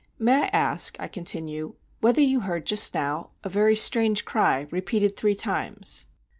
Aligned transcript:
"May 0.17 0.33
I 0.33 0.45
ask," 0.47 0.95
I 0.99 1.07
continue, 1.07 1.75
"whether 1.99 2.21
you 2.21 2.39
heard 2.39 2.65
just 2.65 2.95
now 2.95 3.33
a 3.43 3.49
very 3.49 3.75
strange 3.75 4.25
cry 4.25 4.65
repeated 4.71 5.15
three 5.15 5.35
times?" 5.35 6.07